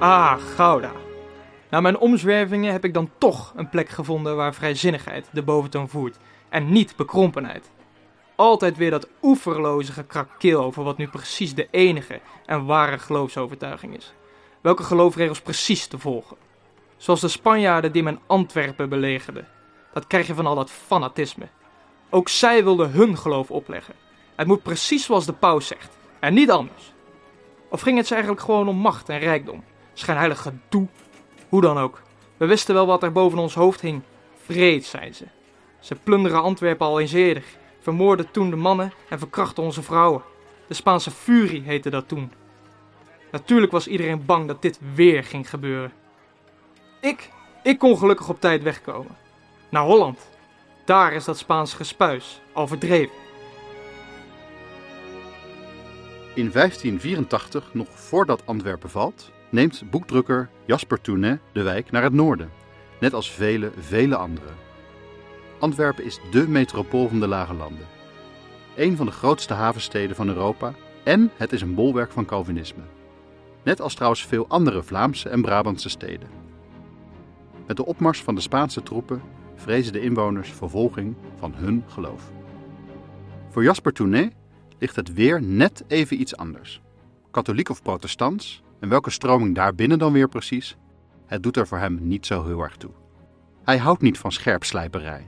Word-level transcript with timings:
Ah, 0.00 0.38
Gouda. 0.54 0.92
Na 1.70 1.80
mijn 1.80 1.98
omzwervingen 1.98 2.72
heb 2.72 2.84
ik 2.84 2.94
dan 2.94 3.10
toch 3.18 3.52
een 3.56 3.68
plek 3.68 3.88
gevonden 3.88 4.36
waar 4.36 4.54
vrijzinnigheid 4.54 5.28
de 5.32 5.42
boventoon 5.42 5.88
voert 5.88 6.16
en 6.48 6.72
niet 6.72 6.96
bekrompenheid. 6.96 7.70
Altijd 8.36 8.76
weer 8.76 8.90
dat 8.90 9.08
oeverloze 9.22 9.92
gekrakeel 9.92 10.62
over 10.62 10.82
wat 10.82 10.96
nu 10.96 11.08
precies 11.08 11.54
de 11.54 11.68
enige 11.70 12.20
en 12.46 12.64
ware 12.64 12.98
geloofsovertuiging 12.98 13.96
is. 13.96 14.12
Welke 14.60 14.82
geloofregels 14.82 15.40
precies 15.40 15.86
te 15.86 15.98
volgen. 15.98 16.36
Zoals 16.96 17.20
de 17.20 17.28
Spanjaarden 17.28 17.92
die 17.92 18.02
men 18.02 18.20
Antwerpen 18.26 18.88
belegerden. 18.88 19.48
Dat 19.92 20.06
krijg 20.06 20.26
je 20.26 20.34
van 20.34 20.46
al 20.46 20.54
dat 20.54 20.70
fanatisme. 20.70 21.48
Ook 22.10 22.28
zij 22.28 22.64
wilden 22.64 22.90
hun 22.90 23.16
geloof 23.16 23.50
opleggen. 23.50 23.94
Het 24.36 24.46
moet 24.46 24.62
precies 24.62 25.04
zoals 25.04 25.26
de 25.26 25.32
paus 25.32 25.66
zegt. 25.66 25.98
En 26.20 26.34
niet 26.34 26.50
anders. 26.50 26.92
Of 27.70 27.80
ging 27.80 27.96
het 27.96 28.06
ze 28.06 28.12
eigenlijk 28.12 28.44
gewoon 28.44 28.68
om 28.68 28.76
macht 28.76 29.08
en 29.08 29.18
rijkdom? 29.18 29.64
Schijnheilig 29.98 30.42
gedoe. 30.42 30.86
Hoe 31.48 31.60
dan 31.60 31.78
ook. 31.78 32.02
We 32.36 32.46
wisten 32.46 32.74
wel 32.74 32.86
wat 32.86 33.02
er 33.02 33.12
boven 33.12 33.38
ons 33.38 33.54
hoofd 33.54 33.80
hing. 33.80 34.02
Vreed, 34.44 34.84
zijn 34.84 35.14
ze. 35.14 35.24
Ze 35.80 35.94
plunderen 35.94 36.42
Antwerpen 36.42 36.86
al 36.86 37.00
eens 37.00 37.12
eerder. 37.12 37.42
Vermoorden 37.80 38.30
toen 38.30 38.50
de 38.50 38.56
mannen 38.56 38.92
en 39.08 39.18
verkrachten 39.18 39.62
onze 39.62 39.82
vrouwen. 39.82 40.22
De 40.66 40.74
Spaanse 40.74 41.10
furie 41.10 41.62
heette 41.62 41.90
dat 41.90 42.08
toen. 42.08 42.32
Natuurlijk 43.30 43.72
was 43.72 43.86
iedereen 43.86 44.24
bang 44.24 44.46
dat 44.46 44.62
dit 44.62 44.78
weer 44.94 45.24
ging 45.24 45.50
gebeuren. 45.50 45.92
Ik, 47.00 47.30
ik 47.62 47.78
kon 47.78 47.98
gelukkig 47.98 48.28
op 48.28 48.40
tijd 48.40 48.62
wegkomen. 48.62 49.16
Naar 49.68 49.84
Holland. 49.84 50.28
Daar 50.84 51.12
is 51.12 51.24
dat 51.24 51.38
Spaanse 51.38 51.76
gespuis 51.76 52.40
al 52.52 52.66
verdreven. 52.66 53.14
In 56.38 56.50
1584, 56.52 57.74
nog 57.74 57.88
voordat 57.90 58.42
Antwerpen 58.46 58.90
valt, 58.90 59.30
neemt 59.50 59.82
boekdrukker 59.90 60.48
Jasper 60.66 61.00
Tounet 61.00 61.40
de 61.52 61.62
wijk 61.62 61.90
naar 61.90 62.02
het 62.02 62.12
noorden, 62.12 62.50
net 63.00 63.14
als 63.14 63.30
vele, 63.30 63.70
vele 63.78 64.16
anderen. 64.16 64.54
Antwerpen 65.58 66.04
is 66.04 66.20
dé 66.30 66.46
metropool 66.48 67.08
van 67.08 67.20
de 67.20 67.28
Lage 67.28 67.54
Landen. 67.54 67.86
Een 68.76 68.96
van 68.96 69.06
de 69.06 69.12
grootste 69.12 69.54
havensteden 69.54 70.16
van 70.16 70.28
Europa 70.28 70.74
en 71.04 71.30
het 71.36 71.52
is 71.52 71.60
een 71.60 71.74
bolwerk 71.74 72.12
van 72.12 72.24
Calvinisme. 72.24 72.82
Net 73.62 73.80
als 73.80 73.94
trouwens 73.94 74.26
veel 74.26 74.48
andere 74.48 74.82
Vlaamse 74.82 75.28
en 75.28 75.42
Brabantse 75.42 75.88
steden. 75.88 76.28
Met 77.66 77.76
de 77.76 77.86
opmars 77.86 78.22
van 78.22 78.34
de 78.34 78.40
Spaanse 78.40 78.82
troepen 78.82 79.22
vrezen 79.54 79.92
de 79.92 80.00
inwoners 80.00 80.50
vervolging 80.50 81.14
van 81.38 81.54
hun 81.54 81.84
geloof. 81.86 82.30
Voor 83.48 83.62
Jasper 83.62 83.92
Tounet 83.92 84.32
ligt 84.78 84.96
het 84.96 85.12
weer 85.12 85.42
net 85.42 85.84
even 85.86 86.20
iets 86.20 86.36
anders. 86.36 86.80
Katholiek 87.30 87.68
of 87.68 87.82
protestants, 87.82 88.62
en 88.80 88.88
welke 88.88 89.10
stroming 89.10 89.54
daarbinnen 89.54 89.98
dan 89.98 90.12
weer 90.12 90.28
precies, 90.28 90.76
het 91.26 91.42
doet 91.42 91.56
er 91.56 91.66
voor 91.66 91.78
hem 91.78 91.98
niet 92.02 92.26
zo 92.26 92.44
heel 92.44 92.62
erg 92.62 92.76
toe. 92.76 92.90
Hij 93.64 93.78
houdt 93.78 94.02
niet 94.02 94.18
van 94.18 94.32
scherpslijperij. 94.32 95.26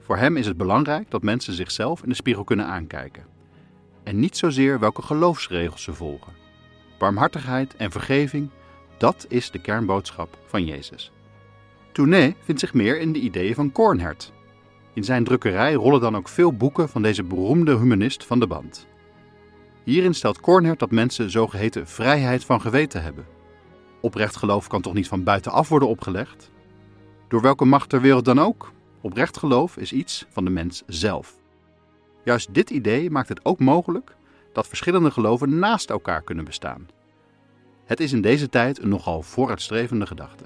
Voor 0.00 0.16
hem 0.16 0.36
is 0.36 0.46
het 0.46 0.56
belangrijk 0.56 1.10
dat 1.10 1.22
mensen 1.22 1.52
zichzelf 1.52 2.02
in 2.02 2.08
de 2.08 2.14
spiegel 2.14 2.44
kunnen 2.44 2.66
aankijken. 2.66 3.26
En 4.02 4.18
niet 4.18 4.36
zozeer 4.36 4.78
welke 4.78 5.02
geloofsregels 5.02 5.82
ze 5.82 5.92
volgen. 5.92 6.32
Barmhartigheid 6.98 7.76
en 7.76 7.90
vergeving, 7.90 8.50
dat 8.96 9.26
is 9.28 9.50
de 9.50 9.60
kernboodschap 9.60 10.38
van 10.46 10.64
Jezus. 10.64 11.12
Tounet 11.92 12.36
vindt 12.40 12.60
zich 12.60 12.74
meer 12.74 13.00
in 13.00 13.12
de 13.12 13.20
ideeën 13.20 13.54
van 13.54 13.72
Kornhert. 13.72 14.32
In 14.98 15.04
zijn 15.04 15.24
drukkerij 15.24 15.72
rollen 15.72 16.00
dan 16.00 16.16
ook 16.16 16.28
veel 16.28 16.52
boeken 16.52 16.88
van 16.88 17.02
deze 17.02 17.22
beroemde 17.22 17.76
humanist 17.76 18.24
van 18.24 18.40
de 18.40 18.46
band. 18.46 18.86
Hierin 19.84 20.14
stelt 20.14 20.40
Kornhert 20.40 20.78
dat 20.78 20.90
mensen 20.90 21.30
zogeheten 21.30 21.86
vrijheid 21.86 22.44
van 22.44 22.60
geweten 22.60 23.02
hebben. 23.02 23.26
Oprecht 24.00 24.36
geloof 24.36 24.66
kan 24.66 24.82
toch 24.82 24.94
niet 24.94 25.08
van 25.08 25.22
buitenaf 25.22 25.68
worden 25.68 25.88
opgelegd? 25.88 26.50
Door 27.28 27.40
welke 27.40 27.64
macht 27.64 27.88
ter 27.88 28.00
wereld 28.00 28.24
dan 28.24 28.38
ook? 28.38 28.72
Oprecht 29.00 29.36
geloof 29.38 29.76
is 29.76 29.92
iets 29.92 30.26
van 30.28 30.44
de 30.44 30.50
mens 30.50 30.82
zelf. 30.86 31.34
Juist 32.24 32.54
dit 32.54 32.70
idee 32.70 33.10
maakt 33.10 33.28
het 33.28 33.44
ook 33.44 33.58
mogelijk 33.58 34.16
dat 34.52 34.68
verschillende 34.68 35.10
geloven 35.10 35.58
naast 35.58 35.90
elkaar 35.90 36.22
kunnen 36.22 36.44
bestaan. 36.44 36.88
Het 37.84 38.00
is 38.00 38.12
in 38.12 38.20
deze 38.20 38.48
tijd 38.48 38.82
een 38.82 38.88
nogal 38.88 39.22
vooruitstrevende 39.22 40.06
gedachte. 40.06 40.44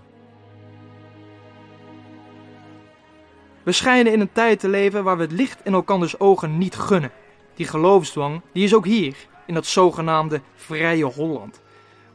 We 3.63 3.73
schijnen 3.73 4.13
in 4.13 4.21
een 4.21 4.33
tijd 4.33 4.61
te 4.61 4.69
leven 4.69 5.05
waar 5.05 5.17
we 5.17 5.23
het 5.23 5.33
licht 5.33 5.61
in 5.65 5.73
elkanders 5.73 6.21
ogen 6.21 6.59
niet 6.59 6.75
gunnen. 6.75 7.13
Die 7.55 7.67
geloofsdwang, 7.67 8.41
die 8.53 8.65
is 8.65 8.75
ook 8.75 8.87
hier, 8.87 9.17
in 9.47 9.55
dat 9.55 9.67
zogenaamde 9.67 10.41
vrije 10.55 11.05
Holland. 11.05 11.61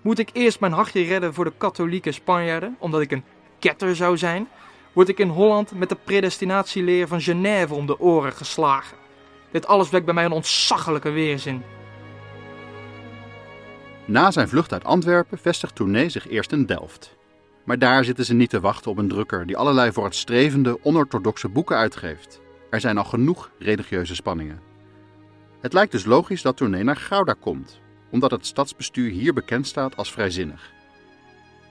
Moet 0.01 0.19
ik 0.19 0.29
eerst 0.33 0.59
mijn 0.59 0.71
hartje 0.71 1.03
redden 1.03 1.33
voor 1.33 1.45
de 1.45 1.53
katholieke 1.57 2.11
Spanjaarden, 2.11 2.75
omdat 2.79 3.01
ik 3.01 3.11
een 3.11 3.23
ketter 3.59 3.95
zou 3.95 4.17
zijn? 4.17 4.47
Word 4.93 5.09
ik 5.09 5.19
in 5.19 5.29
Holland 5.29 5.71
met 5.71 5.89
de 5.89 5.97
predestinatieleer 6.03 7.07
van 7.07 7.21
Genève 7.21 7.73
om 7.73 7.85
de 7.85 7.99
oren 7.99 8.33
geslagen? 8.33 8.97
Dit 9.51 9.67
alles 9.67 9.89
wekt 9.89 10.05
bij 10.05 10.13
mij 10.13 10.25
een 10.25 10.31
ontzaglijke 10.31 11.09
weerzin. 11.09 11.63
Na 14.05 14.31
zijn 14.31 14.47
vlucht 14.49 14.73
uit 14.73 14.83
Antwerpen 14.83 15.37
vestigt 15.37 15.75
Tournee 15.75 16.09
zich 16.09 16.29
eerst 16.29 16.51
in 16.51 16.65
Delft. 16.65 17.15
Maar 17.67 17.79
daar 17.79 18.03
zitten 18.03 18.25
ze 18.25 18.33
niet 18.33 18.49
te 18.49 18.59
wachten 18.59 18.91
op 18.91 18.97
een 18.97 19.07
drukker 19.07 19.45
die 19.45 19.57
allerlei 19.57 19.91
vooruitstrevende, 19.91 20.79
onorthodoxe 20.83 21.49
boeken 21.49 21.77
uitgeeft. 21.77 22.41
Er 22.69 22.79
zijn 22.79 22.97
al 22.97 23.03
genoeg 23.03 23.51
religieuze 23.59 24.15
spanningen. 24.15 24.59
Het 25.61 25.73
lijkt 25.73 25.91
dus 25.91 26.05
logisch 26.05 26.41
dat 26.41 26.57
Tournee 26.57 26.83
naar 26.83 26.95
Gouda 26.95 27.35
komt, 27.39 27.81
omdat 28.11 28.31
het 28.31 28.45
stadsbestuur 28.45 29.09
hier 29.09 29.33
bekend 29.33 29.67
staat 29.67 29.97
als 29.97 30.11
vrijzinnig. 30.11 30.71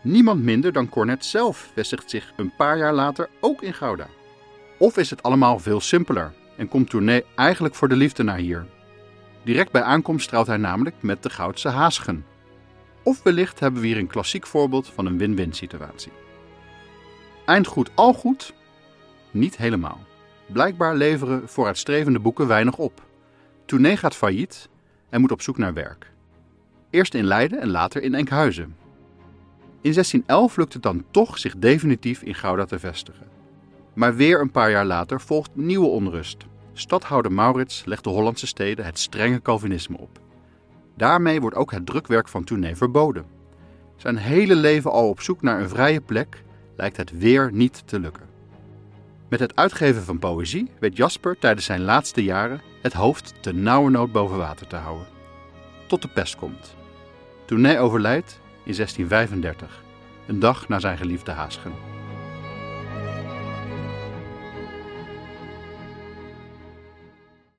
Niemand 0.02 0.42
minder 0.42 0.72
dan 0.72 0.88
Cornet 0.88 1.24
zelf 1.24 1.70
vestigt 1.74 2.10
zich 2.10 2.32
een 2.36 2.52
paar 2.56 2.78
jaar 2.78 2.94
later 2.94 3.28
ook 3.40 3.62
in 3.62 3.74
Gouda. 3.74 4.06
Of 4.78 4.96
is 4.96 5.10
het 5.10 5.22
allemaal 5.22 5.58
veel 5.58 5.80
simpeler 5.80 6.32
en 6.56 6.68
komt 6.68 6.90
Tournee 6.90 7.24
eigenlijk 7.34 7.74
voor 7.74 7.88
de 7.88 7.96
liefde 7.96 8.22
naar 8.22 8.38
hier? 8.38 8.66
Direct 9.44 9.72
bij 9.72 9.82
aankomst 9.82 10.28
trouwt 10.28 10.46
hij 10.46 10.56
namelijk 10.56 10.96
met 11.00 11.22
de 11.22 11.30
Goudse 11.30 11.68
Haasgen. 11.68 12.24
Of 13.06 13.22
wellicht 13.22 13.60
hebben 13.60 13.80
we 13.80 13.86
hier 13.86 13.96
een 13.96 14.06
klassiek 14.06 14.46
voorbeeld 14.46 14.88
van 14.88 15.06
een 15.06 15.18
win-win 15.18 15.52
situatie. 15.52 16.12
Eind 17.44 17.66
goed 17.66 17.90
al 17.94 18.12
goed? 18.12 18.54
Niet 19.30 19.56
helemaal. 19.56 20.00
Blijkbaar 20.46 20.94
leveren 20.94 21.48
vooruitstrevende 21.48 22.18
boeken 22.18 22.46
weinig 22.46 22.78
op. 22.78 23.02
Tournee 23.64 23.96
gaat 23.96 24.16
failliet 24.16 24.68
en 25.08 25.20
moet 25.20 25.32
op 25.32 25.42
zoek 25.42 25.58
naar 25.58 25.74
werk. 25.74 26.12
Eerst 26.90 27.14
in 27.14 27.24
Leiden 27.24 27.60
en 27.60 27.68
later 27.68 28.02
in 28.02 28.14
Enkhuizen. 28.14 28.76
In 29.80 29.92
1611 29.92 30.56
lukt 30.56 30.72
het 30.72 30.82
dan 30.82 31.04
toch 31.10 31.38
zich 31.38 31.56
definitief 31.56 32.22
in 32.22 32.34
Gouda 32.34 32.64
te 32.64 32.78
vestigen. 32.78 33.28
Maar 33.94 34.16
weer 34.16 34.40
een 34.40 34.50
paar 34.50 34.70
jaar 34.70 34.86
later 34.86 35.20
volgt 35.20 35.50
nieuwe 35.54 35.86
onrust. 35.86 36.36
Stadhouder 36.72 37.32
Maurits 37.32 37.84
legt 37.84 38.04
de 38.04 38.10
Hollandse 38.10 38.46
steden 38.46 38.84
het 38.84 38.98
strenge 38.98 39.42
Calvinisme 39.42 39.96
op. 39.96 40.24
Daarmee 40.96 41.40
wordt 41.40 41.56
ook 41.56 41.70
het 41.70 41.86
drukwerk 41.86 42.28
van 42.28 42.44
Tournee 42.44 42.76
verboden. 42.76 43.26
Zijn 43.96 44.16
hele 44.16 44.54
leven 44.54 44.92
al 44.92 45.08
op 45.08 45.20
zoek 45.20 45.42
naar 45.42 45.60
een 45.60 45.68
vrije 45.68 46.00
plek 46.00 46.42
lijkt 46.76 46.96
het 46.96 47.18
weer 47.18 47.50
niet 47.52 47.82
te 47.86 48.00
lukken. 48.00 48.24
Met 49.28 49.40
het 49.40 49.56
uitgeven 49.56 50.02
van 50.02 50.18
poëzie 50.18 50.70
weet 50.78 50.96
Jasper 50.96 51.38
tijdens 51.38 51.66
zijn 51.66 51.82
laatste 51.82 52.24
jaren 52.24 52.60
het 52.82 52.92
hoofd 52.92 53.34
te 53.40 53.52
nauwernood 53.52 54.12
boven 54.12 54.36
water 54.36 54.66
te 54.66 54.76
houden. 54.76 55.06
Tot 55.86 56.02
de 56.02 56.08
pest 56.08 56.36
komt. 56.36 56.74
Tournee 57.44 57.78
overlijdt 57.78 58.40
in 58.64 58.74
1635, 58.74 59.82
een 60.26 60.38
dag 60.38 60.68
na 60.68 60.78
zijn 60.78 60.96
geliefde 60.96 61.30
Haasgen. 61.30 61.95